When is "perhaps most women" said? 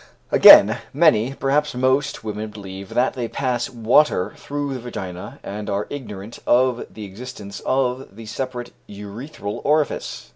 1.35-2.49